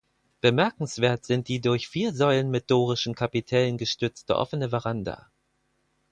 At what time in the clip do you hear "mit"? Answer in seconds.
2.49-2.71